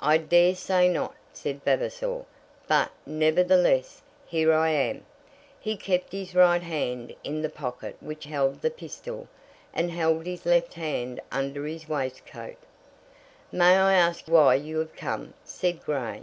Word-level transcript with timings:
"I 0.00 0.16
dare 0.16 0.54
say 0.54 0.88
not," 0.88 1.14
said 1.34 1.62
Vavasor; 1.64 2.24
"but, 2.66 2.90
nevertheless, 3.04 4.00
here 4.24 4.54
I 4.54 4.70
am." 4.70 5.04
He 5.60 5.76
kept 5.76 6.12
his 6.12 6.34
right 6.34 6.62
hand 6.62 7.14
in 7.22 7.42
the 7.42 7.50
pocket 7.50 7.98
which 8.00 8.24
held 8.24 8.62
the 8.62 8.70
pistol, 8.70 9.28
and 9.74 9.90
held 9.90 10.24
his 10.24 10.46
left 10.46 10.72
hand 10.72 11.20
under 11.30 11.66
his 11.66 11.90
waistcoat. 11.90 12.56
"May 13.52 13.76
I 13.76 13.92
ask 13.92 14.24
why 14.28 14.54
you 14.54 14.78
have 14.78 14.96
come?" 14.96 15.34
said 15.44 15.84
Grey. 15.84 16.22